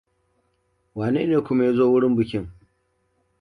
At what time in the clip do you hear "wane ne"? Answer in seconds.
0.97-1.37